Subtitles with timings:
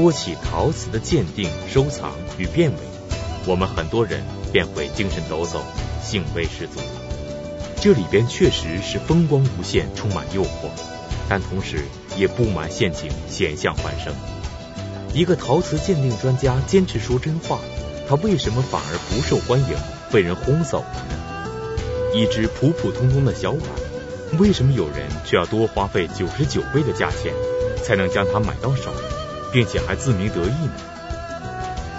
[0.00, 2.76] 说起陶瓷的鉴定、收藏与辨伪，
[3.46, 5.58] 我们很多人便会精神抖擞，
[6.00, 6.78] 兴味十足。
[7.80, 10.70] 这里边确实是风光无限，充满诱惑，
[11.28, 11.78] 但同时
[12.16, 14.14] 也布满陷阱，险象环生。
[15.12, 17.58] 一个陶瓷鉴定专家坚持说真话，
[18.08, 19.76] 他为什么反而不受欢迎，
[20.12, 22.14] 被人轰走了呢？
[22.14, 23.60] 一只普普通通的小碗，
[24.38, 27.34] 为什么有人却要多花费九十九倍的价钱，
[27.82, 28.92] 才能将它买到手，
[29.58, 30.72] 并且还自鸣得意呢？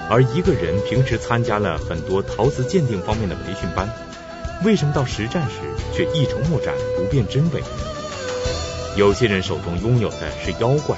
[0.10, 3.90] 而一个人平时参加了很多陶瓷鉴定方面的培训班，
[4.64, 5.58] 为什么到实战时
[5.94, 7.62] 却一筹莫展，不辨真伪？
[8.96, 10.96] 有些人手中拥有的是妖怪，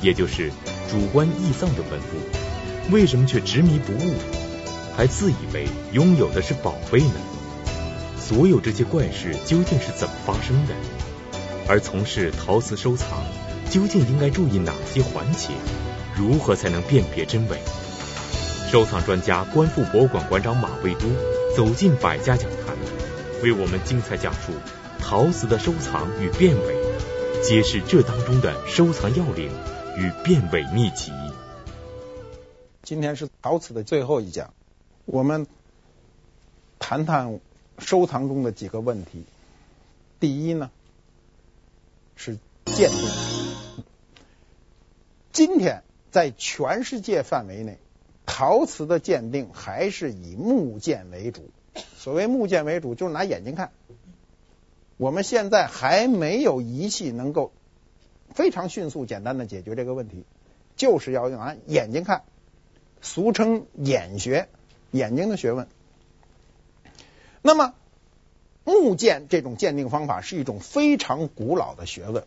[0.00, 0.52] 也就是
[0.88, 4.14] 主观臆丧的文物，为什么却执迷不悟，
[4.96, 7.14] 还自以为拥有的是宝贝呢？
[8.20, 10.74] 所有这些怪事究竟是怎么发生的？
[11.68, 13.08] 而从事陶瓷收藏，
[13.68, 15.48] 究竟应该注意哪些环节？
[16.16, 17.58] 如何才能辨别真伪？
[18.70, 21.00] 收藏专家、观复博物馆馆长马未都
[21.56, 22.76] 走进百家讲坛，
[23.42, 24.52] 为我们精彩讲述
[24.98, 26.76] 陶瓷的收藏与辨伪，
[27.42, 29.50] 揭示这当中的收藏要领
[29.96, 31.12] 与辨伪秘籍。
[32.82, 34.52] 今天是陶瓷的最后一讲，
[35.04, 35.46] 我们
[36.78, 37.38] 谈谈
[37.78, 39.24] 收藏中的几个问题。
[40.18, 40.70] 第一呢，
[42.16, 43.84] 是鉴定。
[45.32, 45.82] 今天
[46.14, 47.80] 在全世界范围内，
[48.24, 51.50] 陶瓷的鉴定还是以目鉴为主。
[51.96, 53.72] 所谓目鉴为主，就是拿眼睛看。
[54.96, 57.50] 我们现在还没有仪器能够
[58.32, 60.24] 非常迅速、简单的解决这个问题，
[60.76, 62.22] 就是要用拿眼睛看，
[63.02, 64.48] 俗称眼学，
[64.92, 65.66] 眼睛的学问。
[67.42, 67.74] 那么，
[68.62, 72.24] 目鉴这种鉴定方法是一种非常古老的学问，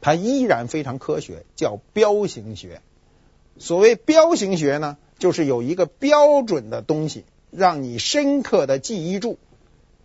[0.00, 2.80] 它依然非常科学，叫标形学。
[3.58, 9.38] 所谓标形学呢，就是有一个标准的东西，让你深刻的记忆住，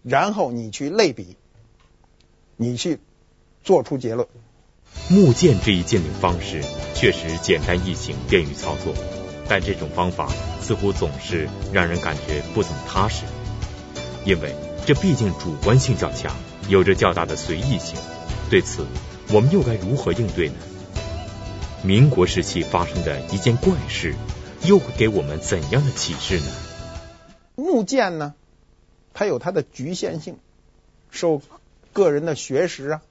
[0.04, 1.38] 然后你去类比，
[2.58, 3.00] 你去
[3.64, 4.28] 做出结论。
[5.10, 6.64] 木剑这一鉴定方式
[6.94, 8.94] 确实简单易行，便于操作，
[9.48, 10.30] 但这种方法
[10.62, 13.24] 似乎总是让人感觉不怎么踏实。
[14.26, 14.56] 因为
[14.86, 16.36] 这毕竟主观性较强，
[16.68, 17.98] 有着较大的随意性。
[18.50, 18.86] 对此，
[19.34, 20.56] 我们又该如何应对呢？
[21.84, 24.14] 民国时期发生的一件怪事，
[24.64, 26.52] 又会给我们怎样的启示呢？
[27.56, 28.36] 木鉴呢，
[29.14, 30.38] 它有它的局限性，
[31.10, 31.42] 受
[31.92, 33.02] 个人的学识啊、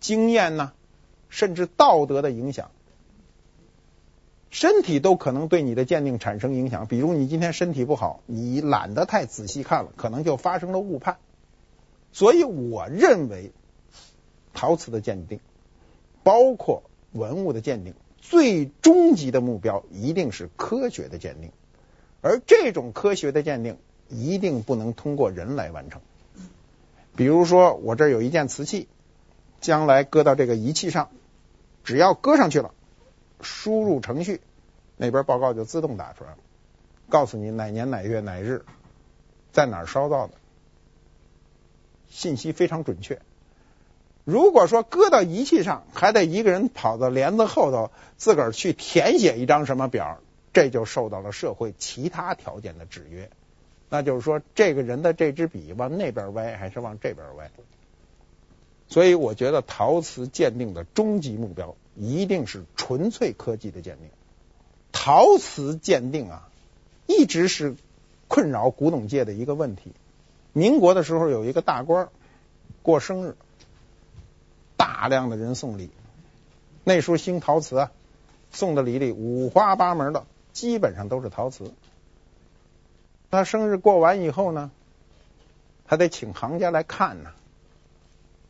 [0.00, 0.72] 经验呐、
[1.30, 2.70] 甚至道德的影响。
[4.50, 11.16] 身体都可能对你的鉴定产生影响，比如你今天身体不好，你懒得太仔细看了，可能就发生了误判。
[12.12, 13.52] 所以我认为，
[14.58, 15.38] 陶瓷的鉴定，
[16.24, 16.82] 包括
[17.12, 21.52] 文物的鉴定，最终极的目标一定是科学的鉴定，
[22.22, 26.00] 而这种科学的鉴定一定不能通过人来完成。
[27.14, 28.88] 比如说，我这儿有一件瓷器，
[29.60, 31.10] 将来搁到这个仪器上，
[31.84, 32.74] 只要搁上去了。
[33.40, 34.40] 输入程序，
[34.96, 36.38] 那边报告就自动打出来了，
[37.08, 38.64] 告诉你哪年哪月哪日，
[39.52, 40.34] 在哪儿烧造的，
[42.08, 43.20] 信息非常准确。
[44.28, 50.18] 如果说搁到仪器上，还得一个人跑到帘子后头自个儿去填写一张什么表，
[50.52, 53.30] 这就受到了社会其他条件的制约。
[53.88, 57.50] 那就是说，这个人的这支笔往那边歪还是往这边歪？
[58.86, 61.74] 所以，我觉得陶瓷鉴定的终极目标。
[61.96, 64.10] 一定是纯粹科技的鉴定。
[64.92, 66.48] 陶瓷鉴定啊，
[67.06, 67.76] 一直是
[68.28, 69.92] 困扰古董界的一个问题。
[70.52, 72.10] 民国的时候有一个大官
[72.82, 73.36] 过生日，
[74.78, 75.90] 大量的人送礼。
[76.84, 77.92] 那时候兴陶瓷啊，
[78.50, 80.24] 送的礼里五花八门的，
[80.54, 81.74] 基本上都是陶瓷。
[83.30, 84.70] 他生日过完以后呢，
[85.84, 87.32] 还得请行家来看呢。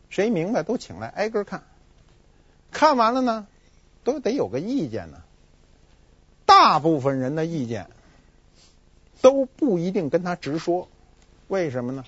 [0.09, 1.65] 谁明白都请来挨个看。
[2.71, 3.49] 看完了呢，
[4.05, 5.23] 都得有个意见呢。
[6.47, 7.91] 大部分人的意见
[9.21, 10.89] 都不一定跟他直说，
[11.49, 12.05] 为什么呢？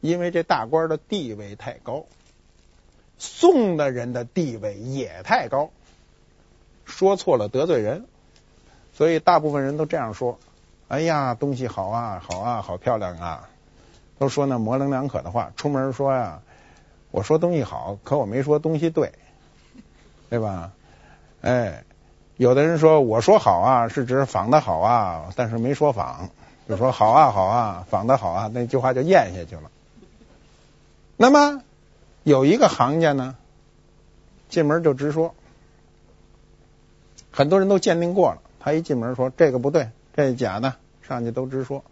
[0.00, 2.06] 因为这大官的地位太高，
[3.18, 5.70] 送的人的地位也太高，
[6.84, 8.06] 说错了得罪人，
[8.92, 10.38] 所以大部分人都这样说
[10.88, 13.48] ：“哎呀，东西好啊，好啊，好漂亮啊！”
[14.18, 15.52] 都说那模棱两可的话。
[15.56, 16.42] 出门说呀，
[17.10, 19.12] 我说东西好，可我没说东西对。
[20.30, 20.72] 对吧？
[21.42, 21.84] 哎，
[22.38, 26.30] 有的人说我说好啊，是指仿的好啊，但是没说仿，
[26.66, 29.70] 就说好啊好啊，仿的好啊，那句话就咽下去了。
[31.18, 31.62] 那么
[32.24, 33.36] 有一个行家呢，
[34.48, 35.34] 进门就直说，
[37.30, 41.84] 很多人都鉴定过了，他一进门说这个不对，这假的，上去都直说。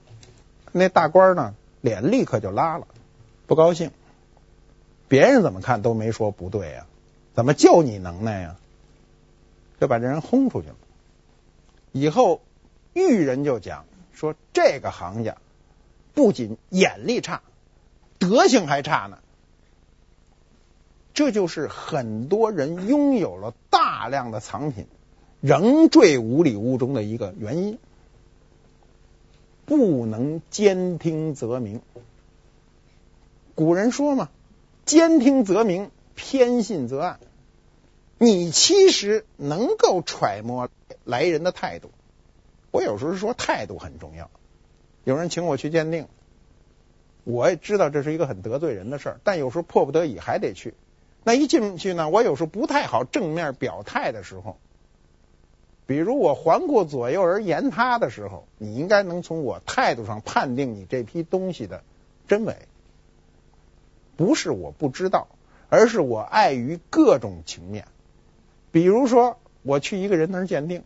[0.72, 2.86] 那大官呢，脸立刻就拉了，
[3.46, 3.90] 不高兴。
[5.08, 6.86] 别人怎么看都没说不对呀，
[7.34, 8.56] 怎么就你能耐呀？
[9.80, 10.76] 就把这人轰出去了。
[11.90, 12.40] 以后
[12.92, 15.38] 遇人就讲说这个行家
[16.14, 17.42] 不仅眼力差，
[18.20, 19.18] 德行还差呢。
[21.20, 24.86] 这就是很多人拥有了大量的藏品，
[25.42, 27.78] 仍坠五里雾中的一个原因。
[29.66, 31.82] 不能兼听则明。
[33.54, 34.30] 古人说嘛。
[34.86, 37.20] 兼听则明，偏信则暗。
[38.16, 40.70] 你其实能够揣摩
[41.04, 41.90] 来人的态度。
[42.70, 44.30] 我有时候说态度很重要。
[45.04, 46.08] 有人请我去鉴定，
[47.24, 50.72] 我也知道这是一个很得罪人的事儿，但有时候迫不得已还得去。
[51.22, 54.56] 那一进去呢，我有时候不太好正面表态的时候，
[55.86, 61.82] 比如我环顾左右而言他的时候，你应该能从我态度上判定你这批东西的
[62.26, 62.56] 真伪。
[64.16, 65.28] 不是我不知道，
[65.68, 67.86] 而是我碍于各种情面。
[68.70, 70.84] 比如说，我去一个人那儿鉴定，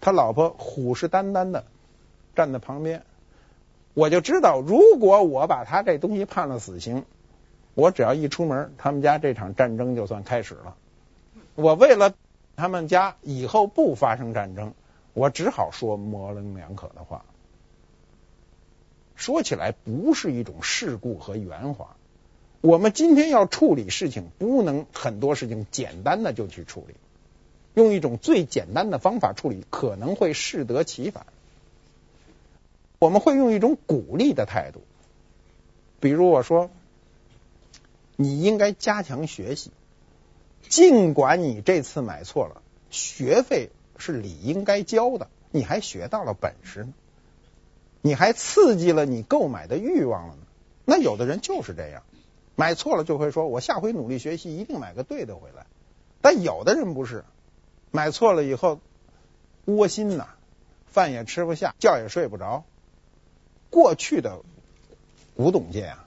[0.00, 1.64] 他老婆虎视眈眈的
[2.34, 3.04] 站在旁边，
[3.94, 7.04] 我就知道，如果我把他这东西判了死刑，
[7.76, 10.76] 我只要一出门，他们家这场战争就算开始了。
[11.54, 12.14] 我为了
[12.56, 14.72] 他们家以后不发生战争，
[15.12, 17.22] 我只好说模棱两可的话。
[19.14, 21.96] 说起来，不是一种世故和圆滑。
[22.62, 26.94] 我们今天要处理事情，不能很多事情简单的就去处理，
[27.74, 31.26] 用一种最简单的方法处理，可能会适得其反。
[32.98, 34.80] 我们会用一种鼓励的态度，
[36.00, 36.70] 比如我说，
[38.16, 39.70] 你应该加强学习，
[40.68, 46.92] 尽管你这次买错了，学费是理应该交的，你还学到了本事呢，
[48.02, 50.42] 你还刺激了你购买的欲望了呢。
[50.84, 52.02] 那有的人就是这样。
[52.58, 55.66] 买错了就会说，我下回努力学习，一定买个对的回来。
[56.22, 57.22] 但有的人不是，
[57.90, 58.80] 买错了以后
[59.66, 60.28] 窝心呐，
[60.86, 62.64] 饭也吃不下，觉也睡不着。
[63.68, 64.40] 过去的
[65.36, 66.05] 古董界啊，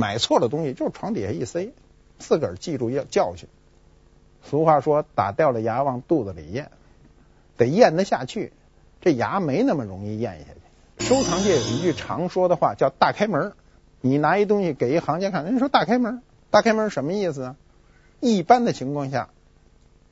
[0.00, 1.74] 买错了东西就是床底下一塞，
[2.18, 3.48] 自个儿记住要教训。
[4.42, 6.70] 俗话说，打掉了牙往肚子里咽，
[7.58, 8.52] 得咽得下去。
[9.02, 11.04] 这牙没那么容易咽下去。
[11.04, 13.52] 收藏界有一句常说的话，叫大开门。
[14.00, 17.56] 你拿一东西给一行家看，人家说大开门，大开门什么意思啊？
[18.20, 19.28] 一般的情况下，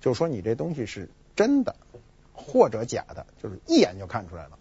[0.03, 1.77] 就说你这东西是真的
[2.35, 4.59] 或者假的，就是一眼就看出来了。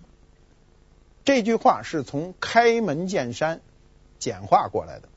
[1.26, 3.60] 这句话是从开门见山
[4.18, 5.10] 简化过来的。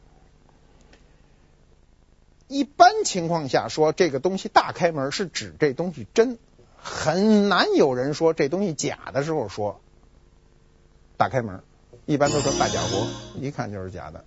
[2.51, 6.37] 一般情况下说这个东西大开门是指这东西真，
[6.77, 9.81] 很难有人说这东西假的时候说
[11.17, 11.63] 大开门。
[12.07, 13.07] 一般都说大假货，
[13.39, 14.25] 一看就是假的。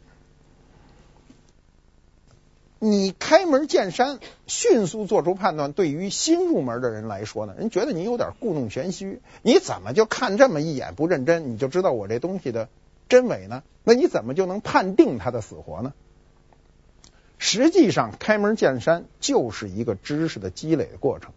[2.79, 9.21] 你开门见山，迅速做出判断，对于新入门的人来说呢，人觉得你有点故弄玄虚。
[9.41, 12.69] 你怎么就看这么一眼不认真，你就知道我这东西的
[13.09, 13.63] 真伪呢？
[13.83, 15.93] 那你怎么就能判定它的死活呢？
[17.45, 21.33] 实际上，开门见山就是一个知识的积累的过程，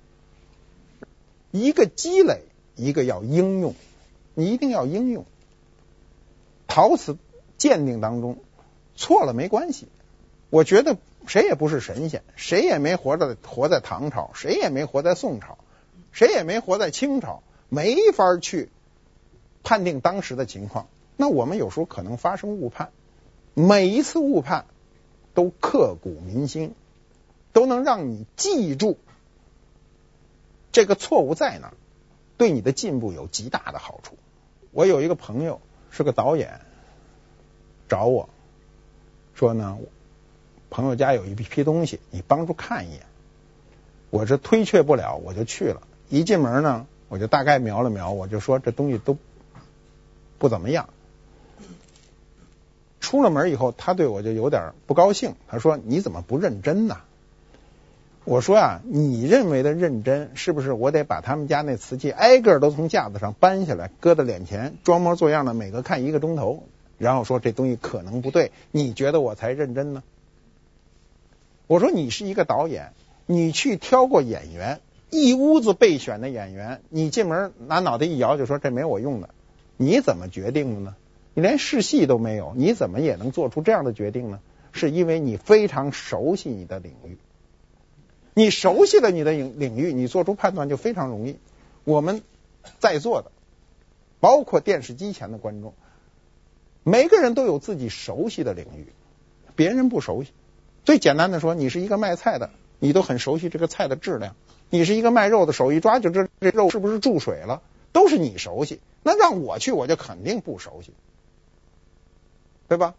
[1.51, 2.43] 一个积累，
[2.77, 3.75] 一个要应用，
[4.33, 5.27] 你一定要应用。
[6.69, 7.19] 陶瓷
[7.59, 8.39] 鉴定当中
[8.95, 9.89] 错了没关系，
[10.49, 15.59] 我觉得谁也不是神仙，谁也没活在活在唐朝，谁也没活在宋朝，
[16.13, 18.69] 谁也没活在清朝，没法去
[19.65, 20.87] 判定当时的情况。
[21.17, 22.91] 那我们有时候可能发生误判，
[23.55, 24.67] 每一次误判
[25.37, 26.75] 都刻骨铭心，
[27.53, 28.99] 都能让你记住
[30.73, 31.73] 这个错误在哪，
[32.37, 34.17] 对你的进步有极大的好处。
[34.73, 35.61] 我有一个朋友。
[35.89, 36.61] 是个导演，
[37.89, 38.29] 找我
[39.35, 39.79] 说呢，
[40.69, 43.07] 朋友家有一批东西，你帮助看一眼。
[44.11, 45.81] 我这推却不了，我就去了。
[46.11, 49.17] 一进门呢，我就大概瞄了瞄，我就说这东西都
[50.37, 50.91] 不怎么样。
[53.07, 56.97] 出了门以后，他对我就有点不高兴，他说：“你怎么不认真呢？”
[58.27, 66.65] 我说啊，你认为的认真，是不是我得把他们家那瓷器挨个都从架子上搬下来，搁在脸前，装模作样的每个看一个钟头，
[66.99, 70.03] 然后说这东西可能不对，你觉得我才认真呢？
[71.69, 72.91] 我说你是一个导演，
[73.27, 79.29] 你去挑过演员，一屋子备选的演员，你进门拿脑袋一摇就说这没我用的，
[79.77, 80.97] 你怎么决定的呢？
[81.37, 84.41] 你连试戏都没有，你怎么也能做出这样的决定呢？
[84.73, 87.19] 是因为你非常熟悉你的领域。
[88.33, 91.37] 你熟悉了你的领领域，你做出判断就非常容易。
[91.85, 92.23] 我们
[92.79, 93.31] 在座的，
[94.19, 95.75] 包括电视机前的观众，
[96.83, 98.87] 每个人都有自己熟悉的领域，
[99.55, 100.33] 别人不熟悉。
[100.87, 104.33] 最简单的说，你是一个卖菜的，你都很熟悉这个菜的质量；
[104.71, 107.61] 你是一个卖肉的，手一抓就知道这肉是不是注水了，
[107.93, 108.81] 都是你熟悉。
[109.03, 110.93] 那让我去，我就肯定不熟悉，
[112.69, 112.95] 对吧？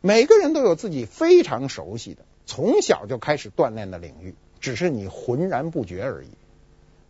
[0.00, 6.28] 每个人都有自己非常熟悉的，从小就开始锻炼的领域，只是你浑然不觉而已。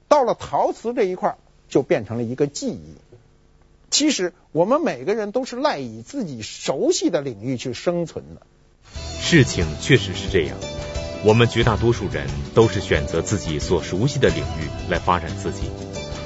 [0.09, 1.37] 到了陶瓷这一块，
[1.69, 2.95] 就变成了一个记忆。
[3.91, 8.43] 其实我们每个人都是赖以自己熟悉的领域去生存的。
[9.21, 10.57] 事情确实是这样，
[11.25, 15.71] 我们绝大多数人都是选择自己所熟悉的领域来发展自己，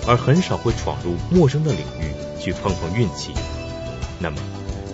[0.06, 3.32] 而很少会闯入陌生的领域去碰碰运气。
[4.20, 4.36] 那么，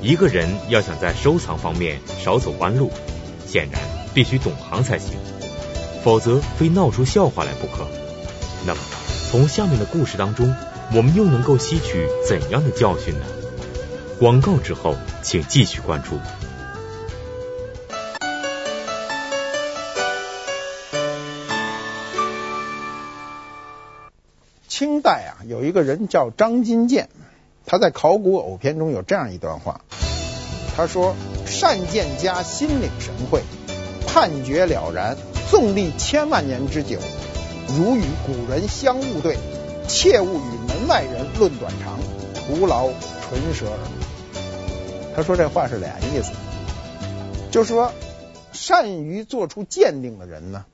[0.00, 2.90] 一个人要想在收藏方面少走弯路，
[3.46, 3.80] 显然
[4.14, 5.18] 必须懂行才行，
[6.04, 7.86] 否则非闹出笑话来不可。
[8.64, 8.80] 那么，
[9.30, 10.54] 从下面的故事当中，
[10.94, 13.26] 我们又能够吸取怎样的教训呢？
[14.20, 16.18] 广告之后，请继续关注。
[24.68, 27.08] 清代啊，有一个人叫张金健，
[27.70, 29.82] 他在《考古偶篇》中有这样一段话，
[30.74, 33.42] 他说：“善鉴家心领神会，
[34.06, 35.18] 判决了然，
[35.50, 36.98] 纵历千万年之久，
[37.76, 39.36] 如与古人相晤对，
[39.86, 41.98] 切勿与门外人论短长，
[42.34, 43.78] 徒劳唇舌耳。”
[45.14, 46.32] 他说这话是俩意思，
[47.50, 47.92] 就是说
[48.50, 50.64] 善于做出鉴定的人呢，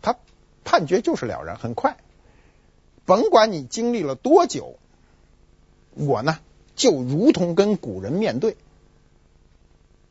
[0.00, 0.16] 他
[0.64, 1.98] 判决就是了然，很快。
[3.04, 4.78] 甭管你经历了多久，
[5.96, 6.38] 我呢
[6.76, 8.56] 就如同跟古人面对。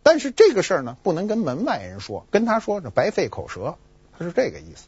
[0.03, 3.77] 但是这个事儿呢，不能跟门外人说，跟他说这白费口舌。
[4.17, 4.87] 他是这个意思。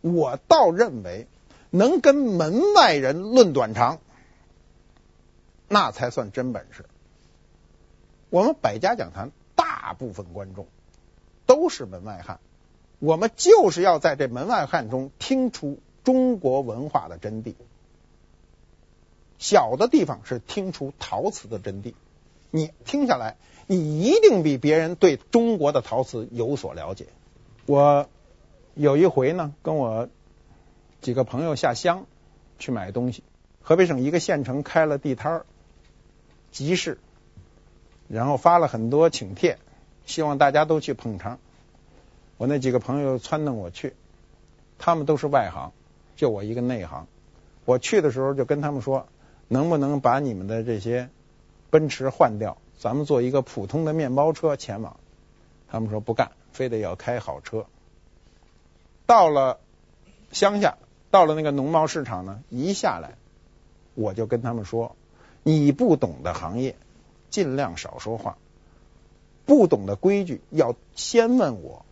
[0.00, 1.26] 我倒认为，
[1.70, 4.00] 能跟门外人论短长，
[5.68, 6.86] 那才算真本事。
[8.30, 10.66] 我们百家讲坛大部分观众
[11.46, 12.40] 都是门外汉，
[12.98, 15.78] 我们就是要在这门外汉中听出。
[16.04, 17.54] 中国文化的真谛，
[19.42, 21.94] 小的地方是听出陶瓷的真谛。
[22.52, 27.06] 你听下来，你一定比别人对中国的陶瓷有所了解。
[27.66, 28.08] 我
[28.74, 30.08] 有一回呢，跟我
[31.00, 32.06] 几个朋友下乡
[32.60, 33.24] 去买东西，
[33.62, 35.46] 河北省一个县城开了地摊儿
[36.52, 37.00] 集市，
[38.06, 39.58] 然后发了很多请帖，
[40.06, 41.40] 希望大家都去捧场。
[42.36, 43.94] 我那几个朋友撺掇我去，
[44.78, 45.72] 他们都是外行。
[46.14, 47.08] 就我一个内行，
[47.64, 49.08] 我去的时候就跟他们说，
[49.52, 51.10] 能不能把你们的这些
[51.68, 54.96] 奔驰换掉，咱们坐一个普通的面包车前往。
[55.68, 57.66] 他们说不干，非得要开好车。
[59.04, 59.60] 到了
[60.30, 60.78] 乡下，
[61.10, 63.16] 到了那个农贸市场呢，一下来
[63.94, 64.96] 我就跟他们说，
[65.42, 66.74] 你不懂的行业
[67.28, 68.38] 尽量少说话，
[69.44, 71.84] 不懂的规矩要先问我。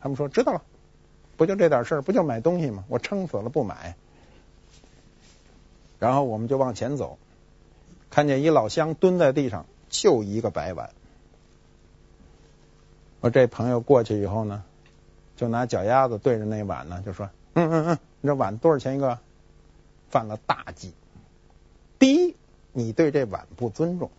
[0.00, 0.62] 他们说知道了。
[1.36, 2.84] 不就这点事儿，不就买东西吗？
[2.88, 3.96] 我撑死了不买。
[6.00, 7.18] 然后我们就往前走，
[8.10, 10.90] 看见一老乡蹲在地上，就一个白碗。
[13.20, 14.64] 我这朋友过去以后呢，
[15.36, 19.20] 就拿脚丫子对着那碗呢，就说：“嗯嗯嗯，你这碗多少钱一个？”
[20.10, 20.92] 犯了大忌。
[22.00, 22.34] 第一，
[22.72, 24.10] 你对这碗不尊重，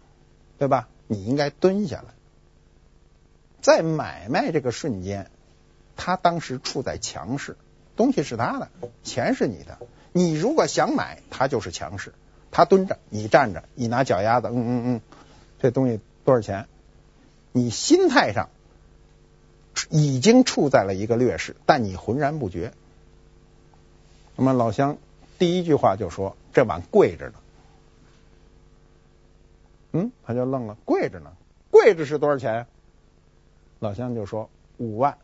[0.57, 0.87] 对吧？
[1.07, 2.13] 你应该蹲下来。
[3.59, 5.29] 在买卖这个瞬间。
[5.97, 7.57] 他当时处在强势，
[8.01, 8.67] 东西是他的，
[9.03, 9.77] 钱是你的。
[10.11, 12.13] 你如果想买，他就是强势。
[12.49, 15.01] 他蹲着，你站着，你拿脚丫子，嗯嗯嗯，
[15.59, 16.67] 这东西多少钱？
[17.51, 18.49] 你心态上
[19.91, 22.73] 已经处在了一个劣势，但你浑然不觉。
[24.35, 24.97] 那么老乡
[25.37, 27.33] 第一句话就说：“这碗贵着呢。”
[29.93, 31.33] 嗯，他就愣了，贵着呢，
[31.69, 32.65] 贵着是多少钱？
[33.77, 35.15] 老乡就说：“五万。”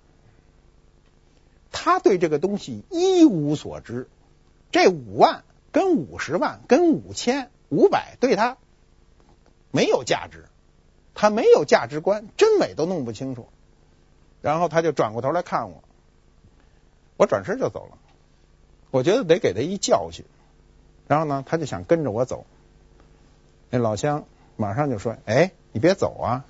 [1.80, 4.08] 他对这个东西一无所知，
[4.72, 8.58] 这五万跟五十万跟五千五百对他
[9.70, 10.46] 没有价值，
[11.14, 13.48] 他没有价值观，真伪都弄不清楚。
[14.42, 15.84] 然后他就转过头来看我，
[17.16, 18.00] 我转身就走了。
[18.90, 20.26] 我觉得得给他一教训。
[21.08, 22.48] 然后呢，他就想跟着我走。
[23.70, 26.46] 那老乡马上就说：“哎，你别走啊！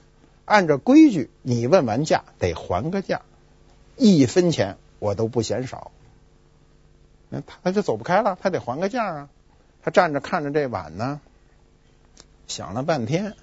[0.45, 3.23] 按照规矩，你问完价得还个价，
[3.97, 5.91] 一分钱。”我都不嫌少，
[7.29, 9.29] 那他就走不开了，他得还个价啊！
[9.83, 11.21] 他站着看着这碗呢，
[12.47, 13.35] 想了半天，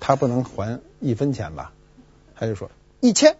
[0.00, 1.72] 他不能还一分钱吧？
[2.34, 2.70] 他就说
[3.00, 3.36] 一千。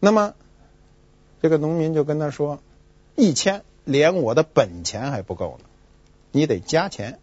[0.00, 0.34] 那么
[1.40, 2.60] 这个农民就跟他说：
[3.16, 5.64] 一千连我的本钱还不够呢，
[6.32, 7.20] 你得加钱。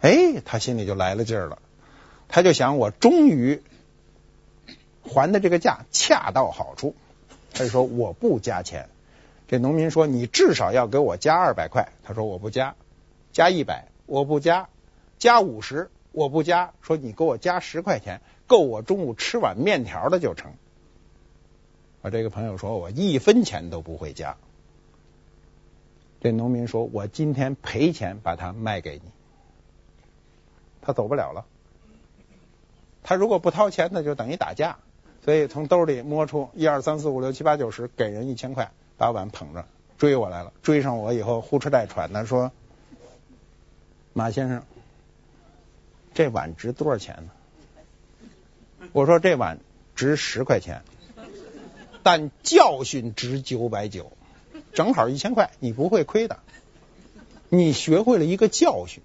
[0.00, 1.58] 哎，他心里就来了劲儿了，
[2.28, 3.62] 他就想我终于
[5.12, 6.94] 还的这个价恰到好处，
[7.52, 8.88] 他就说我不加钱。
[9.48, 12.76] 这农民说你至少要给我加二百块，他说我不加，
[13.32, 14.68] 加一百我不加，
[15.18, 20.52] 加五十我不加，说你给我加十块钱，够我中午吃碗面条的就成。
[22.02, 24.36] 我这个朋友说我一分钱都不会加。
[26.20, 29.10] 这农民说我今天赔钱把它卖给你。
[30.80, 31.44] 他走不了了，
[33.02, 34.78] 他如果不掏钱，那就等于打架。
[35.24, 39.64] 所以从兜里摸出一二三四五六七八九十，给人一千块，把碗捧着
[39.98, 40.52] 追我来了。
[40.62, 42.52] 追上我以后呼哧带喘的说
[44.12, 44.62] ：“马先生，
[46.14, 47.30] 这碗值多少钱呢？”
[48.92, 49.60] 我说：“这碗
[49.94, 50.82] 值十块钱，
[52.02, 54.12] 但教训值九百九，
[54.72, 56.38] 正好一千块，你不会亏的。
[57.48, 59.02] 你学会了一个教训。”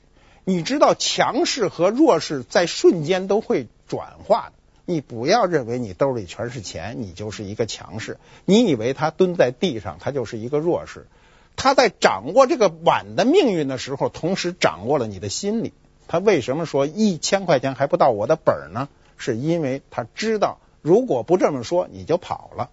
[0.48, 4.54] 你知道强势和弱势在瞬间都会转化的。
[4.86, 8.18] 你不要认为你兜里全是钱，你就是一个强势。
[8.46, 11.08] 你以为他蹲在地上，他就是一个弱势。
[11.56, 15.74] 他在掌握这个碗的命运的时候，同时掌握了你的心理。
[16.08, 18.90] 他为什么说一千块钱还不到我的本呢？
[19.18, 22.70] 是因为他知道，如果不这么说，你就跑了。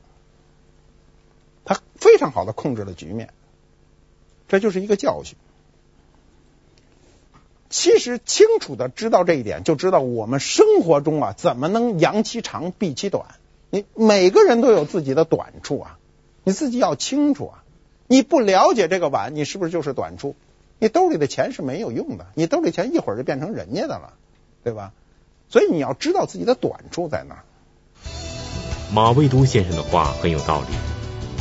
[1.64, 3.32] 他非常好的控制了局面，
[4.48, 5.36] 这就是一个教训。
[7.72, 13.24] 其实清楚的知道这一点，就知道我们生活中啊，怎么能扬其长，避其短。
[13.70, 15.98] 你每个人都有自己的短处啊，
[16.44, 17.64] 你自己要清楚啊。
[18.06, 20.36] 你不了解这个碗，你是不是就是短处？
[20.78, 24.12] 你兜里的钱是没有用的，你兜里钱一会儿就变成人家的了，
[24.62, 24.92] 对吧？
[25.48, 27.42] 所以你要知道自己的短处在哪儿。
[28.92, 30.66] 马未都先生的话很有道理，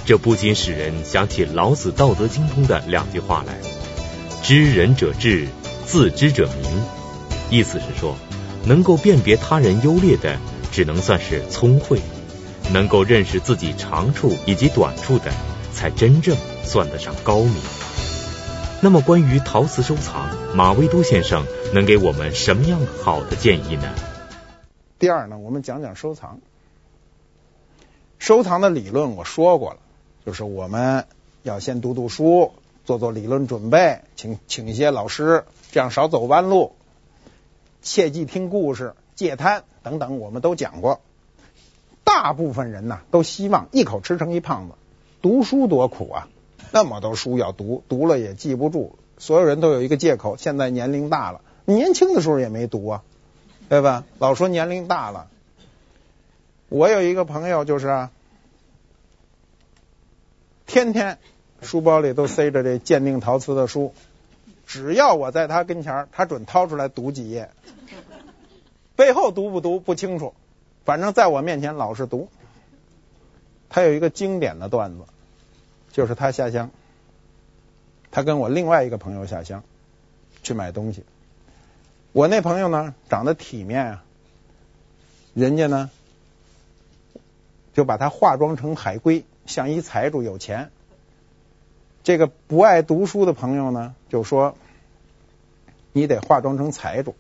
[0.06, 3.58] 这不禁使人想起老子《道德经》中的两句话来：
[4.42, 5.50] 知人者智。
[5.92, 6.84] 自知者明，
[7.50, 8.16] 意思是说，
[8.66, 10.40] 能够辨别他人优劣的，
[10.72, 11.98] 只能算是聪慧；
[12.72, 15.34] 能够认识自己长处以及短处的，
[15.74, 17.56] 才真正算得上高明。
[18.82, 23.94] 那么，关于陶瓷收藏，马未都先生能给我们什么样好的建议呢？
[24.98, 26.40] 第二呢，我们讲讲收藏。
[28.18, 29.80] 收藏的理论我说过了，
[30.26, 31.06] 就是我们
[31.44, 32.54] 要先读读书，
[32.86, 35.46] 做做理论准备，请请一些老师。
[35.72, 36.74] 这样少走弯路，
[37.82, 41.00] 切记听故事、戒贪等等，我们都讲过。
[42.04, 44.76] 大部分人呢，都希望一口吃成一胖子。
[45.22, 46.28] 读书多苦啊，
[46.72, 48.98] 那么多书要读，读了也记不住。
[49.18, 53.04] 所有人都有一个借口，现在年龄大了，年轻的时候也没读啊，
[53.70, 54.04] 对吧？
[54.18, 55.28] 老说年龄大了。
[56.68, 58.10] 我有一个朋友，就是，
[60.66, 61.20] 天天
[61.62, 63.94] 书包里都塞着这鉴定陶瓷的书。
[64.66, 67.50] 只要我在他跟前，他准掏出来读几页，
[68.96, 70.34] 背后读不读不清楚，
[70.86, 72.30] 反正在我面前老是读。
[73.70, 75.04] 他有一个经典的段子，
[75.92, 76.72] 就是他下乡，
[78.12, 79.64] 他跟我另外一个朋友下乡
[80.42, 81.04] 去买东西。
[82.12, 84.04] 我那朋友呢，长得体面啊，
[85.34, 85.90] 人家呢
[87.74, 90.72] 就把他化妆成海龟，像一财主有钱。
[92.04, 94.56] 这个不爱读书的朋友呢，就说。
[95.94, 97.16] 你得化妆成财主，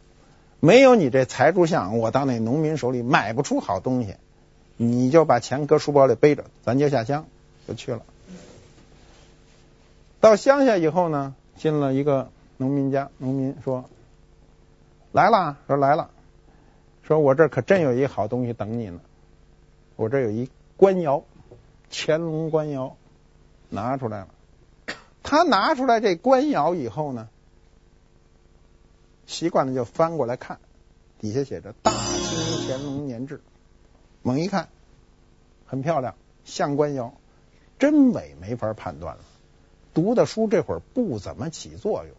[0.62, 4.16] 没有你这财主相，我到那农民手里买不出好东西。
[4.78, 7.26] 你就把钱搁书包里背着，咱就下乡
[7.68, 8.02] 就去了。
[10.22, 13.84] 到乡下以后呢，进了一个农民家，农民说
[15.12, 16.10] ：“来了，说来了，
[17.04, 19.02] 说我这可真有一好东西等你呢。
[19.98, 21.26] 我这有一官窑，
[21.92, 22.96] 乾隆官窑，
[23.70, 24.28] 拿出来了。
[25.24, 27.30] 他拿出来这官窑以后呢？”
[29.28, 30.60] 习惯了就翻过来看，
[31.20, 33.42] 底下写着“大清乾隆年制”，
[34.24, 34.68] 猛一看，
[35.66, 37.14] 很漂亮，像官窑，
[37.80, 39.24] 真伪没法判断了。
[39.94, 42.16] 读的书这会儿不怎么起作用，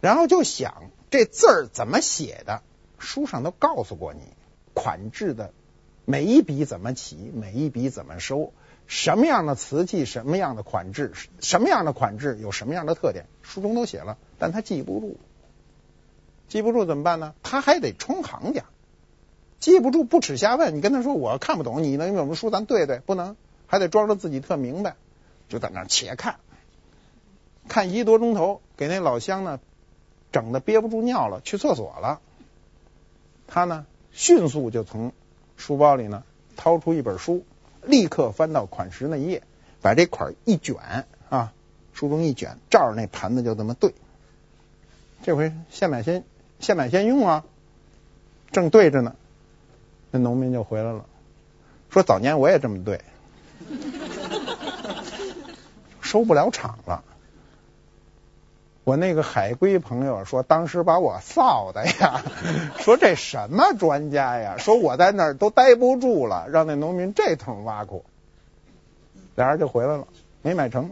[0.00, 2.62] 然后就想这字儿怎么写的，
[2.98, 4.20] 书上都告诉过你，
[4.72, 5.52] 款制的
[6.06, 8.52] 每一笔怎么起，每一笔怎么收，
[8.86, 15.18] 什么样的瓷器，什么样的款制，什么样的款制有什么样的特点，书中都写了，但他记不住。
[16.48, 17.34] 记不住怎么办呢？
[17.42, 18.64] 他还得充行家，
[19.58, 20.76] 记不住不耻下问。
[20.76, 22.50] 你跟他说我看不懂，你能用什么书？
[22.50, 24.96] 咱对对，不能，还得装着自己特明白，
[25.48, 26.36] 就在那且看，
[27.66, 29.58] 看一个多钟头，给那老乡呢
[30.30, 32.20] 整的憋不住尿了，去厕所了。
[33.46, 35.12] 他呢迅速就从
[35.56, 36.22] 书包里呢
[36.56, 37.44] 掏出一本书，
[37.86, 39.42] 立刻翻到款式那页，
[39.80, 41.52] 把这款一卷啊，
[41.92, 43.94] 书中一卷，照着那盘子就这么对。
[45.22, 46.24] 这回现买现
[46.60, 47.44] 现买现用啊，
[48.52, 49.16] 正对着呢，
[50.10, 51.04] 那农民就回来了，
[51.90, 53.00] 说早年我也这么对，
[56.00, 57.04] 收不了场了。
[58.84, 62.22] 我那个海归朋友说，当时把我臊的呀，
[62.78, 68.04] 说这什么专家呀，说我在那儿都待不住了，让那农民这通挖苦，
[69.36, 70.06] 俩人就回来了，
[70.42, 70.90] 没买成。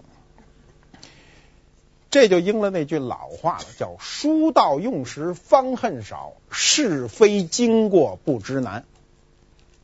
[2.08, 8.84] 这就应了那句老话了，叫“书到用时方恨少，是非经过不知难”。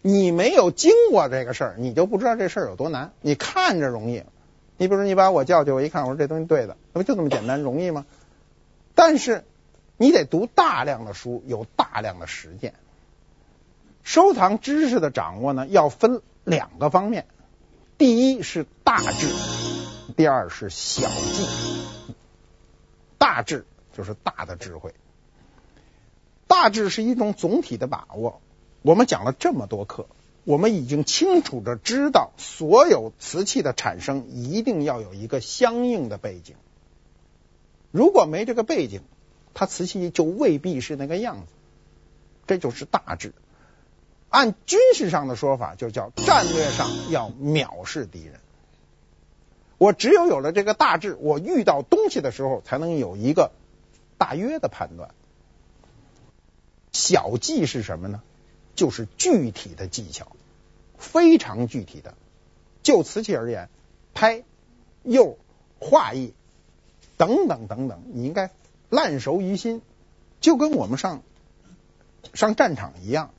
[0.01, 3.13] 你没有经过这个事儿，你就不知道这事儿有多难。
[3.21, 4.23] 你看着容易。
[4.79, 8.07] 你比如说，你把我叫去，我一看，我说这东西对的，那不就这么简单容易吗？
[8.95, 9.45] 但是
[9.97, 12.75] 你得读大量的书，有大量的实践。
[14.05, 17.27] 收藏知识的掌握呢，要分两个方面：
[17.99, 19.29] 第一是大智，
[20.17, 21.47] 第二是小技。
[23.19, 24.95] 大智就是大的智慧，
[26.47, 28.41] 大智是一种总体的把握。
[28.83, 30.07] 我们讲了这么多课。
[30.49, 36.57] 我们已经清楚的知道，所有瓷器的产生一定要有一个相应的背景。
[37.91, 39.03] 如果没这个背景，
[39.53, 41.53] 它瓷器就未必是那个样子。
[42.47, 43.35] 这就是大智。
[44.31, 48.41] 按军事上的说法，就叫战略上要藐视敌人。
[49.77, 53.51] 我只有有了这个大智，我遇到东西的时候才能有一个
[54.17, 55.11] 大约的判断。
[56.91, 58.23] 小计是什么呢？
[58.79, 60.29] 就是具体的技巧。
[60.97, 62.15] 非常具体的，
[62.83, 63.69] 就瓷器而言，
[64.15, 64.45] 拍、
[65.03, 65.37] 釉、
[65.79, 66.33] 画艺
[67.17, 68.51] 等等等等，你应该
[68.89, 69.83] 烂熟于心，
[70.41, 71.23] 就跟我们上
[72.35, 73.31] 上战场一样，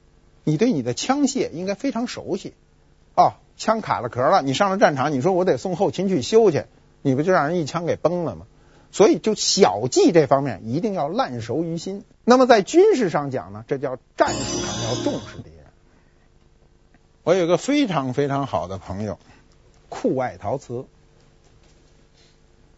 [0.43, 2.53] 你对你的枪械应该非常熟悉。
[3.15, 6.65] 哦，枪卡了壳了，你上了战场，你说我得送后勤去修去，
[7.01, 8.45] 你不就让人一枪给崩了吗？
[8.91, 12.03] 所以，就小技这方面一定要烂熟于心。
[12.23, 15.65] 那么在军事上讲呢，这叫战术上要重视敌人。
[17.23, 19.19] 我有个非常非常好的朋友，
[19.89, 20.85] 酷爱陶瓷，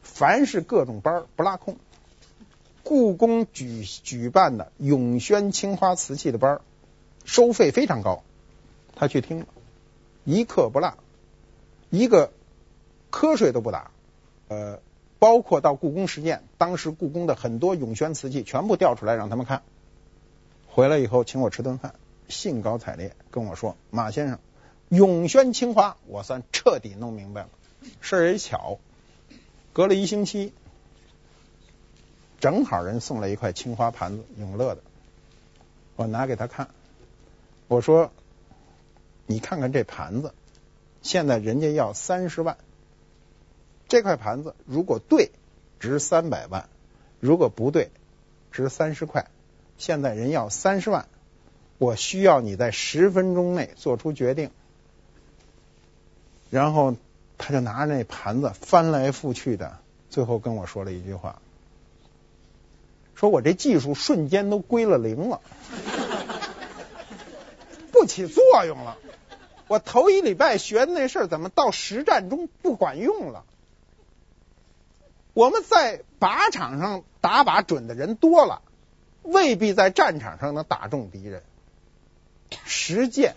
[0.01, 1.77] 凡是各种班不落空。
[2.83, 6.59] 故宫举举办的永宣青花瓷器的班，
[7.23, 8.23] 收费非常高，
[8.95, 9.45] 他去听了，
[10.25, 10.97] 一课不落，
[11.89, 12.33] 一个
[13.11, 13.91] 瞌睡都不打。
[14.49, 14.79] 呃，
[15.21, 19.61] 包括到故宫实践，当时故宫的很多永宣瓷器全部调出来让他们看，
[20.67, 21.93] 回来以后请我吃顿饭。
[22.27, 24.39] 兴高采烈跟我说：“马先生，
[24.89, 27.49] 永宣青花，我算彻底弄明白了。
[27.99, 28.79] 事儿也巧，
[29.73, 30.53] 隔了一星期，
[32.39, 34.81] 正好人送来一块青花盘子，永乐的。
[35.97, 36.69] 我拿给他看，
[37.67, 38.11] 我说：
[39.27, 40.33] 你看看这盘子，
[41.03, 42.57] 现在人家要三十万。
[43.91, 45.31] 这块盘子如果对，
[45.81, 46.63] 值三百万；
[47.19, 47.91] 如果不对，
[48.53, 49.27] 值三十块。
[49.77, 51.09] 现在人要三十万。”
[51.77, 54.51] 我需要你在十分钟内做出决定，
[56.51, 56.95] 然后
[57.37, 61.41] 他就拿着那盘子翻来覆去的，最后跟我说了一句话，
[63.15, 65.41] 说我这技术瞬间都归了零了，
[67.91, 68.97] 不起作用了。
[69.67, 73.43] 我头一礼拜学的那事儿，怎么到实战中不管用了？
[75.33, 78.61] 我们在靶场上打靶准的人多了，
[79.23, 81.43] 未必在战场上能打中敌人。
[82.65, 83.35] 实践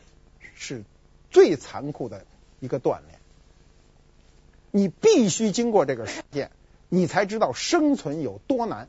[0.55, 0.83] 是
[1.31, 2.25] 最残酷的
[2.59, 3.21] 一个锻炼，
[4.73, 6.51] 你必须经过这个实践，
[6.89, 8.89] 你才知道生存有多难。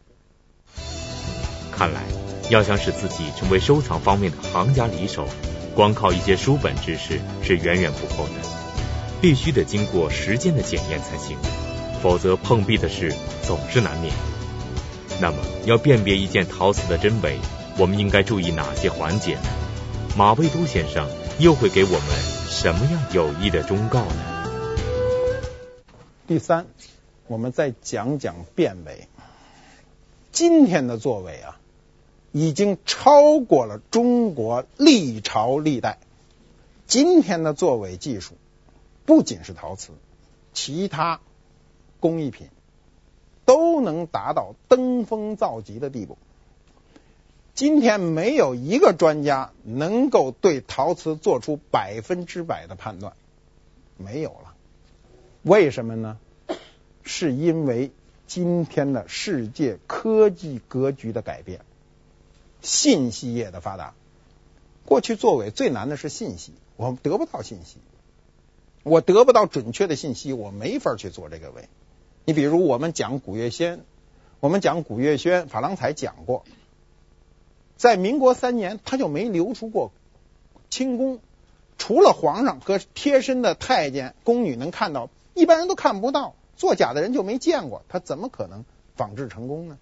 [1.72, 2.02] 看来，
[2.50, 5.28] 要想使自己成为收藏方面的行家里手，
[5.76, 8.34] 光靠一些书本知识是远远不够的，
[9.22, 11.38] 必须得经过时间的检验才行，
[12.06, 14.14] 否则碰壁的事总是难免。
[15.20, 17.40] 那么，要辨别一件陶瓷的真伪，
[17.80, 19.50] 我们应该注意哪些环节呢？
[20.16, 22.02] 马未都先生又会给我们
[22.48, 24.52] 什么样有益的忠告呢？
[26.28, 26.68] 第三，
[27.26, 29.08] 我们再讲讲辨伪。
[30.32, 31.58] 今天的作伪啊，
[32.32, 35.98] 已经超过了中国历朝历代。
[36.86, 38.34] 今天的作伪技术，
[39.08, 39.90] 不仅是陶瓷，
[40.54, 41.20] 其他
[42.06, 42.50] 工艺品
[43.46, 46.20] 都能达到登峰造极的地步。
[47.56, 53.14] 今天没有一个专家能够对陶瓷做出百分之百的判断，
[53.98, 54.54] 没有了。
[55.42, 56.20] 为什么呢？
[57.02, 57.90] 是因为
[58.28, 61.62] 今天的世界科技格局的改变，
[62.62, 63.96] 信息业的发达。
[64.86, 67.78] 过去作伪最难的是信息，我们得不到信息，
[68.84, 71.68] 我得不到准确的信息，我没法去做这个伪。
[72.26, 73.82] 你比如我们讲古月仙，
[74.40, 76.44] 我们讲古月轩，珐琅彩讲过，
[77.78, 79.92] 在民国三年他就没流出过
[80.72, 81.20] 清宫，
[81.78, 89.78] 除了皇上和贴身的太监宫女能看到，一般人都看不到，作假的人就没见过，他怎么可能仿制成功呢？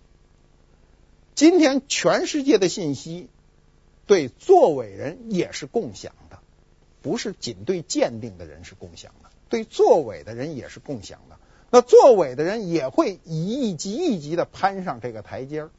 [1.36, 3.30] 今天全世界的信息
[4.06, 6.40] 对作伪人也是共享的，
[7.02, 11.38] 不是仅对鉴定的人是共享的，对作伪的人也是共享的。
[11.74, 15.72] 那作伪的人也会一级一级的攀上这个台阶儿，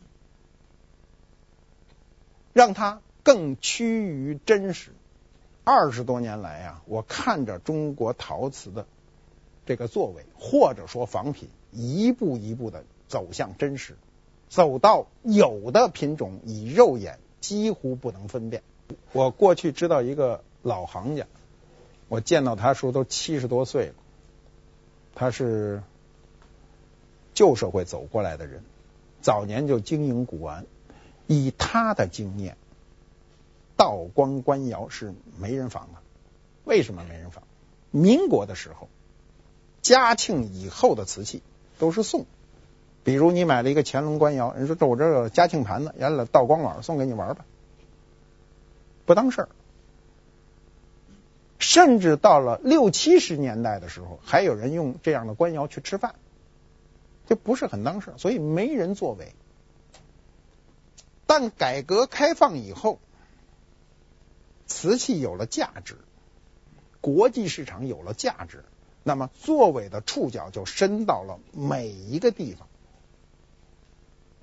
[2.53, 4.91] 让他更趋于真实。
[5.63, 8.87] 二十多年来啊，我看着中国陶瓷的
[9.67, 13.97] 这个作伪或者说仿品，一步一步的走向真实，
[14.49, 18.65] 走到有的品种以肉眼几乎不能分辨。
[19.13, 21.29] 我过去知道一个老行家，
[22.09, 23.95] 我见到他时候都七十多岁了。
[25.15, 25.83] 他是
[27.35, 28.63] 旧社会走过来的人，
[29.21, 30.67] 早年就经营古玩。
[31.27, 32.57] 以他的经验，
[33.77, 36.01] 道光官窑是没人仿的。
[36.65, 37.43] 为什么没人仿？
[37.91, 38.89] 民国的时候，
[39.81, 41.43] 嘉庆以后的瓷器
[41.79, 42.27] 都是送。
[43.05, 47.47] 比如你买了一个乾隆官窑，人说这我这有嘉庆盘子，原来道光碗送给你玩吧，
[49.07, 49.49] 不当事儿。
[51.67, 56.15] 甚至到了六七十年代的时候，还有人用这样的官窑去吃饭，
[57.27, 59.33] 这不是很当事，所以没人作伪。
[61.27, 62.99] 但改革开放以后，
[64.67, 65.97] 瓷器有了价值，
[67.01, 68.67] 国际市场有了价值，
[69.03, 72.69] 那么作伪的触角就伸到了每一个地方，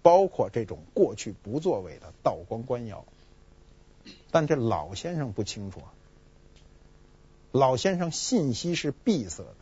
[0.01, 3.05] 包括这种过去不作伪的道光官窑。
[4.31, 5.93] 但这老先生不清楚啊。
[7.51, 9.55] 老先生信息是闭塞的，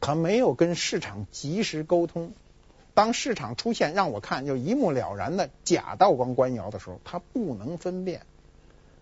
[0.00, 2.32] 他没有跟市场及时沟通。
[2.94, 8.22] 当市场出现让我看就一目了然的假道光官窑的时候，他不能分辨。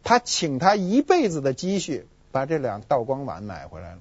[0.03, 4.01] 他请他一辈子的积蓄把这两道光碗买回来了。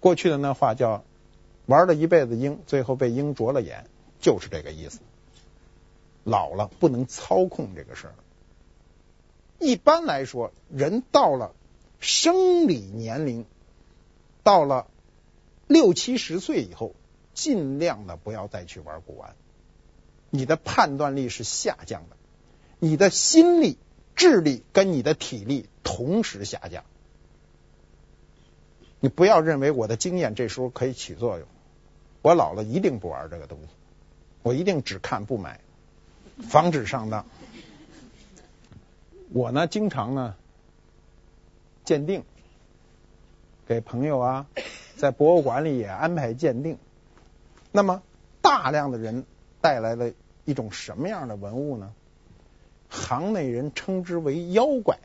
[0.00, 1.04] 过去的那话叫
[1.66, 3.86] “玩了一辈子鹰，最后被鹰啄了眼”，
[4.20, 4.98] 就是这个意思。
[6.24, 8.14] 老了不能操控这个事儿。
[9.62, 11.54] 一般来说，人到了
[12.00, 13.46] 生理年龄，
[14.42, 14.88] 到了
[15.68, 16.96] 六七十岁以后，
[17.32, 19.36] 尽量的不要再去玩古玩。
[20.30, 22.16] 你的判断力是下降的，
[22.80, 23.78] 你的心力、
[24.16, 26.82] 智力跟你的体力同时下降。
[28.98, 31.46] 你不要认为我的经验这时候可以起作用。
[32.20, 33.68] 我老了一定不玩这个东西，
[34.42, 35.60] 我一定只看不买，
[36.48, 37.26] 防止上当。
[39.32, 40.34] 我呢，经常呢
[41.84, 42.24] 鉴定，
[43.66, 44.46] 给朋友啊，
[44.96, 46.78] 在博物馆里也安排鉴定。
[47.70, 48.02] 那么
[48.42, 49.24] 大量的人
[49.60, 50.12] 带来了
[50.44, 51.94] 一种什么样的文物呢？
[52.90, 54.98] 行内人称之为妖怪，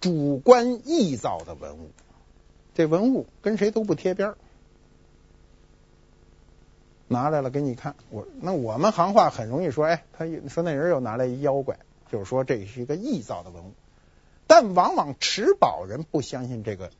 [0.00, 1.90] 主观臆造的文物。
[2.72, 4.38] 这文物跟谁都不贴边儿。
[7.08, 11.78] 拿来了给你看，我那我们行话很容易说，哎，他说那人又拿来一妖怪。
[12.10, 13.72] 就是说，这是一个臆造的文物，
[14.46, 16.90] 但往往持宝人不相信这个，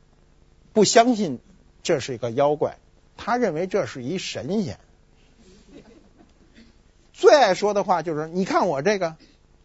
[0.73, 1.39] 不相信
[1.83, 2.77] 这是一个妖怪，
[3.17, 4.79] 他认为这是一神仙。
[7.13, 9.15] 最爱说的话就是：“你看我这个，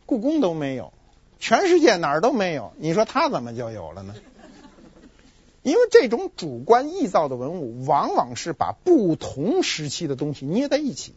[0.04, 0.92] 故宫都没有，
[1.38, 4.14] 全世界哪儿都没有，你说他怎么就有了呢？”
[5.62, 11.14] 因为这种主观臆造的文物，往往是把不同时期的东西捏在一起，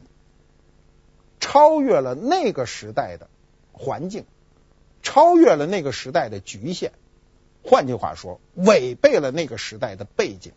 [1.40, 3.28] 超越了那个时代的。
[3.80, 4.26] 环境
[5.02, 6.92] 超越了那个时代的局限，
[7.64, 10.52] 换句话说，违背了那个时代的背景。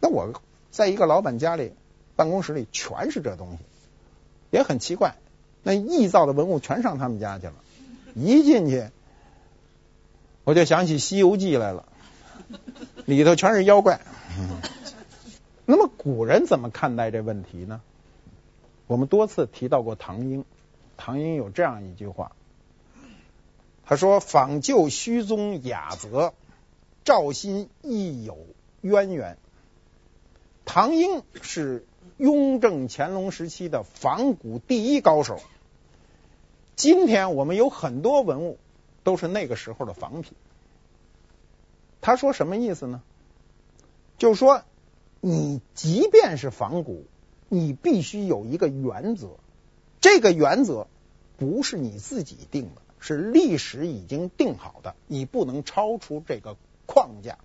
[0.00, 1.72] 那我在一个老板家里
[2.16, 3.58] 办公室里，全是这东西，
[4.50, 5.14] 也很奇怪。
[5.62, 7.54] 那臆造的文物全上他们家去了，
[8.16, 8.88] 一进去
[10.42, 11.86] 我就想起《西游记》来了，
[13.04, 14.00] 里头全是妖怪。
[15.64, 17.80] 那么古人怎么看待这问题呢？
[18.88, 20.44] 我们多次提到过唐英。
[20.96, 22.32] 唐英有这样一句话，
[23.84, 26.34] 他说：“仿旧虚宗雅则，
[27.04, 28.38] 照新亦有
[28.80, 29.38] 渊源。”
[30.64, 35.40] 唐英是雍正乾隆时期的仿古第一高手。
[36.74, 38.58] 今天我们有很多文物
[39.04, 40.32] 都是那个时候的仿品。
[42.00, 43.02] 他说什么意思呢？
[44.18, 44.62] 就是说，
[45.20, 47.04] 你即便是仿古，
[47.48, 49.36] 你必须有一个原则。
[50.06, 50.86] 这个原则
[51.36, 57.38] 不是你自己定的，是历史已经定好的，你不能超出这个框架。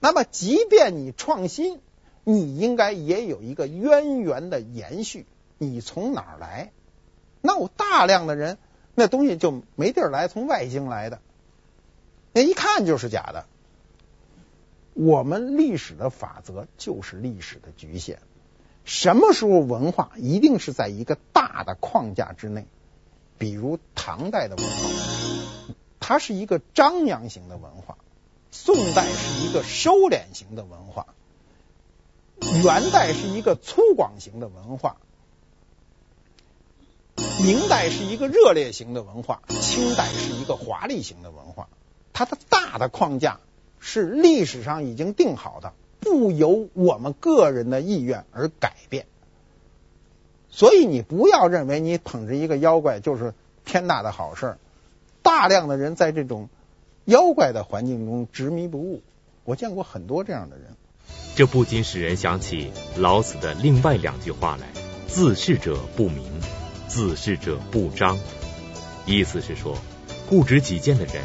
[0.00, 1.80] 那么，即便你创新，
[2.24, 5.26] 你应该也有一个渊源的延续。
[5.58, 6.72] 你从哪儿来？
[7.42, 8.56] 那我大量的人，
[8.94, 11.20] 那东西就没地儿来，从外星来的，
[12.32, 13.44] 那一看就是假的。
[14.94, 18.18] 我们历史的法则就是历史的局限。
[18.86, 22.66] 什么时候文化一定是在一个大的框架之内？
[23.36, 27.96] 比如唐代的文化，它是一个张扬型的文化；
[28.50, 31.08] 宋代是一个收敛型的文化；
[32.62, 34.96] 元代是一个粗犷型的文化；
[37.42, 41.68] 明代是一个热烈型的文化；清代是一个华丽型的文化。
[42.14, 43.40] 它的大的框架
[43.80, 45.74] 是历史上已经定好的。
[46.06, 49.06] 不由我们个人的意愿而改变，
[50.48, 54.56] 所以你不要认为你捧着一个妖怪就是天大的好事。
[55.22, 56.48] 大量的人在这种
[57.06, 59.02] 妖怪的环境中执迷不悟，
[59.42, 60.76] 我见过很多这样的人。
[61.34, 64.68] 这不禁使人想起老子的另外两句话来
[65.08, 66.40] ：“自是者不明，
[66.86, 68.20] 自是者不彰。”
[69.06, 69.76] 意思是说，
[70.28, 71.24] 固执己见的人，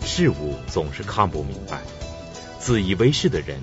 [0.00, 1.76] 事物总是看不明白；
[2.58, 3.60] 自以为是的人。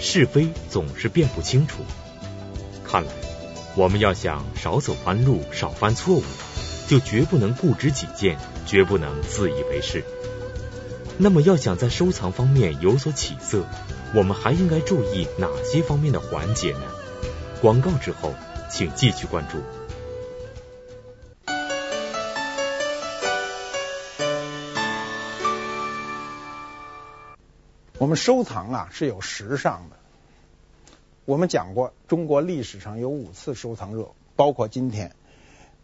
[0.00, 1.84] 是非总是辨不清楚。
[2.82, 3.12] 看来，
[3.76, 6.24] 我们要想少走弯路、少犯错误，
[6.88, 10.02] 就绝不能固执己见，绝不能自以为是。
[11.18, 13.66] 那么，要想在收藏方面有所起色，
[14.14, 16.82] 我们还应该注意哪些方面的环节呢？
[17.60, 18.34] 广告之后，
[18.70, 19.58] 请继续关注。
[28.00, 29.96] 我们收藏啊是有时尚的。
[31.26, 35.14] 我们讲过，中国历史上有五次收藏热，包括今天。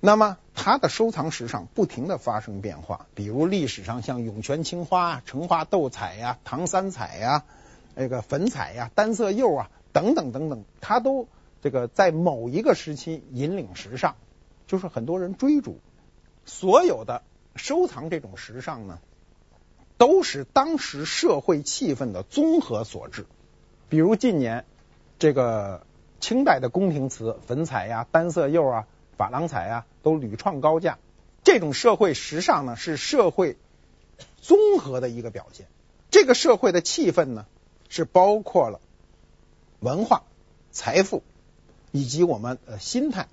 [0.00, 7.44] 那么它的收藏时尚不停地发生变化，比如历史上像涌泉青花、成化斗彩呀、唐三彩呀、
[7.94, 11.28] 那个粉彩呀、单色釉啊等等等等，它都
[11.60, 14.16] 这个在某一个时期引领时尚，
[14.66, 15.80] 就是很多人追逐。
[16.46, 17.22] 所有的
[17.56, 19.00] 收藏这种时尚呢，
[19.98, 23.26] 都是当时社会气氛的综合所致。
[23.88, 24.64] 比如近年
[25.18, 25.86] 这个
[26.20, 30.98] 清代的宫廷瓷、粉彩呀、单色釉啊、珐琅彩啊，都屡创高价。
[31.44, 33.56] 这种社会时尚呢，是社会
[34.40, 35.66] 综合的一个表现。
[36.10, 37.46] 这个社会的气氛呢，
[37.88, 38.80] 是包括了
[39.80, 40.24] 文化、
[40.72, 41.22] 财富
[41.92, 43.28] 以及我们的心态。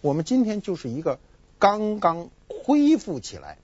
[0.00, 1.18] 我们今天就是一个
[1.58, 3.58] 刚刚恢复起来，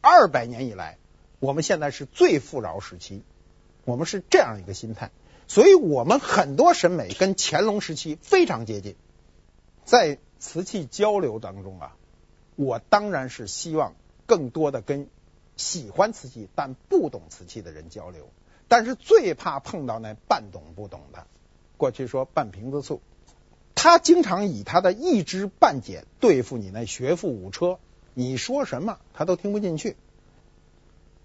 [0.00, 0.98] 二百年以来。
[1.40, 3.22] 我们现在是最富饶时期，
[3.84, 5.10] 我们是这样一个心态，
[5.46, 8.96] 所以我们很多审美跟乾隆时期非常接近。
[9.84, 11.96] 在瓷器交流当中啊，
[12.56, 13.94] 我当然是希望
[14.26, 15.08] 更多的跟
[15.56, 18.28] 喜欢瓷器但不懂瓷器的人交流，
[18.66, 21.26] 但是最怕碰到那半懂不懂的。
[21.76, 23.00] 过去说半瓶子醋，
[23.76, 27.78] 他经常以他的一知半解对付你那学富五车，
[28.12, 29.96] 你说什么他都听不进去。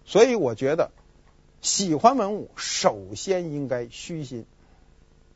[0.06, 0.92] 所以我觉得，
[1.62, 4.46] 喜欢文物首先应该虚心。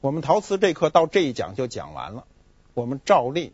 [0.01, 2.25] 我们陶瓷这课到这一讲就讲完了，
[2.73, 3.53] 我们照例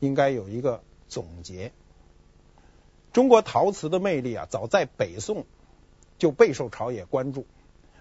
[0.00, 1.72] 应该有一个总结。
[3.12, 5.44] 中国陶瓷的魅力啊，早在北宋
[6.18, 7.46] 就备受朝野关注。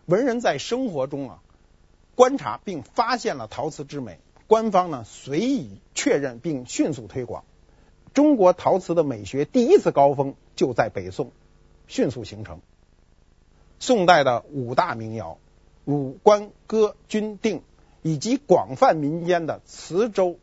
[0.05, 1.43] 文人在生活中啊
[2.15, 7.43] 观察并发现了陶瓷之美，官方呢随以确认并迅速推广。
[8.13, 11.31] 中国陶瓷的美学第一次高峰就在北宋。
[11.87, 12.61] 迅速形成。
[13.79, 15.37] 宋代的五大名窑，
[15.85, 17.61] 汝、官、哥、钧、定，
[18.01, 20.37] 以及广泛民间的磁州、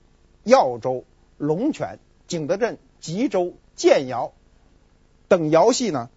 [0.44, 1.05] 耀州、
[1.38, 4.33] 龙泉、景德镇、吉州、建窑
[5.29, 6.11] 等窑系呢，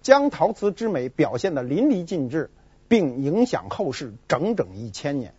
[0.00, 2.50] 将陶瓷之美表现的淋漓尽致，
[2.88, 5.34] 并影响后世整整一千年。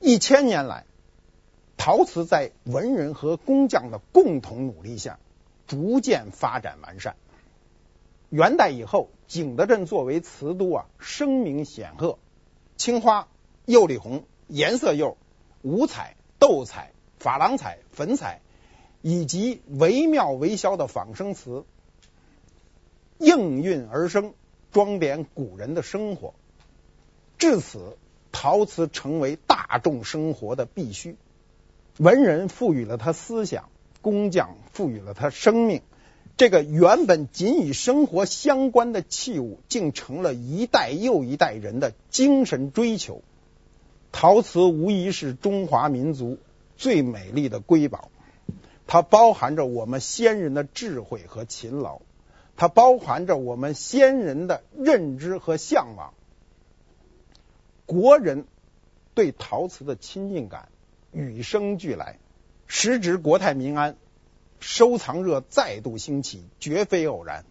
[0.00, 0.86] 一千年来，
[1.76, 5.18] 陶瓷在文人和工匠的共同努力下，
[5.66, 7.16] 逐渐发展完善。
[8.32, 12.18] 元代以后，景德镇作为瓷都啊，声名显赫。
[12.78, 13.28] 青花、
[13.66, 15.18] 釉里红、颜色釉、
[15.60, 18.40] 五彩、斗彩、珐琅彩、粉彩，
[19.02, 21.66] 以及惟妙惟肖的仿生瓷，
[23.18, 24.32] 应运而生，
[24.70, 26.32] 装点古人的生活。
[27.36, 27.98] 至此，
[28.32, 31.18] 陶瓷成为大众生活的必须。
[31.98, 33.68] 文人赋予了它思想，
[34.00, 35.82] 工匠赋予了它生命。
[36.36, 43.22] 这个原本仅与生活相关的器物，竟成了一代又一代人的精神追求。
[44.10, 46.38] 陶瓷无疑是中华民族
[46.76, 48.10] 最美丽的瑰宝，
[48.86, 52.00] 它包含着我们先人的智慧和勤劳，
[52.56, 56.12] 它包含着我们先人的认知和向往，
[57.86, 58.44] 国人
[59.14, 60.68] 对陶瓷的亲近感
[61.12, 62.18] 与生俱来，
[62.66, 63.96] 时值国泰民安，
[64.62, 67.44] 收藏热再度兴起，绝非偶然。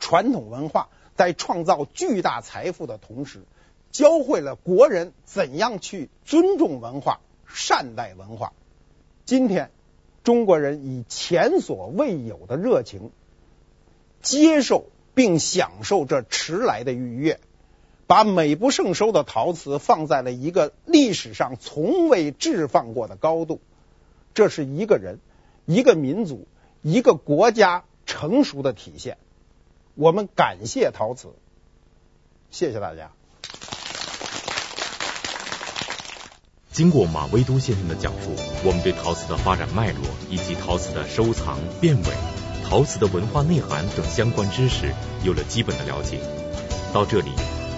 [0.00, 3.44] 传统文化在创造巨大财富的同时，
[3.92, 8.52] 教会了国人怎样去尊重文化、善待文化。
[9.24, 9.70] 今天，
[10.24, 13.12] 中国人以前所未有的热情，
[14.20, 17.38] 接受并享受这迟来的愉悦，
[18.08, 23.60] 把美不胜收的陶瓷放在了一个历史上从未置放过的高度。
[24.34, 25.20] 这是一个人、
[25.64, 26.46] 一个民族、
[26.82, 29.18] 一个国家成熟的体现。
[29.94, 31.28] 我们感谢陶瓷，
[32.50, 33.10] 谢谢大家。
[36.70, 38.34] 经过马未都先生的讲述，
[38.64, 40.00] 我们对陶瓷的发展脉络
[40.30, 42.08] 以及陶瓷的收藏、辨伪、
[42.64, 46.18] 陶瓷的文化内涵等相关知识有了基本的了解。
[46.94, 47.30] 到这里，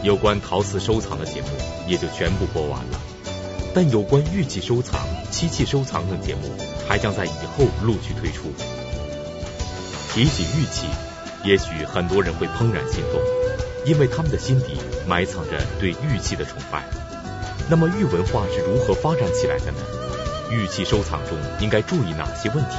[0.04, 1.48] 有关陶瓷收藏的节目
[1.88, 3.00] 也就全部播完了。
[3.74, 5.00] 但有关玉器收藏、
[5.32, 6.42] 漆器收藏等节目，
[6.88, 8.52] 还将在以后陆续推出。
[10.12, 10.86] 提起玉器，
[11.42, 13.20] 也许很多人会怦然心动，
[13.84, 16.84] 因为他们的心底埋藏着对玉器的崇拜。
[17.68, 19.78] 那么玉文化是如何发展起来的呢？
[20.50, 22.76] 玉器收藏中应该注意哪些问题？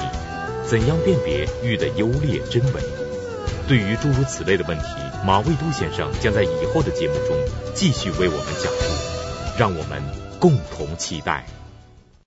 [0.66, 2.82] 怎样辨别玉的优劣真伪？
[3.68, 4.86] 对于诸如此类的问题，
[5.26, 7.36] 马未都先生将在以后的节目中
[7.74, 10.02] 继续为我们讲述，让我们
[10.40, 11.46] 共同期待。